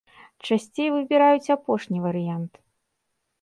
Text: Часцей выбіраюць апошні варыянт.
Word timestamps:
Часцей 0.47 0.89
выбіраюць 0.95 1.53
апошні 1.57 2.03
варыянт. 2.07 2.53